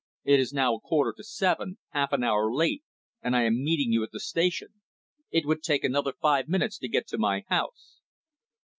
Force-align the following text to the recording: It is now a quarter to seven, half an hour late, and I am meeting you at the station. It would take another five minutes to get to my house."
It 0.23 0.39
is 0.39 0.51
now 0.51 0.73
a 0.73 0.79
quarter 0.79 1.13
to 1.15 1.23
seven, 1.23 1.77
half 1.91 2.11
an 2.11 2.23
hour 2.23 2.51
late, 2.51 2.83
and 3.21 3.35
I 3.35 3.43
am 3.43 3.63
meeting 3.63 3.91
you 3.91 4.01
at 4.01 4.09
the 4.11 4.19
station. 4.19 4.81
It 5.29 5.45
would 5.45 5.61
take 5.61 5.83
another 5.83 6.13
five 6.19 6.47
minutes 6.47 6.79
to 6.79 6.87
get 6.87 7.05
to 7.09 7.19
my 7.19 7.43
house." 7.49 7.99